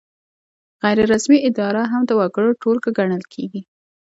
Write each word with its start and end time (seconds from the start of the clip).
غیر 0.83 0.99
رسمي 1.13 1.37
اداره 1.49 1.83
هم 1.91 2.01
د 2.07 2.11
وګړو 2.19 2.57
ټولګه 2.61 2.89
ګڼل 2.97 3.23
کیږي. 3.33 3.61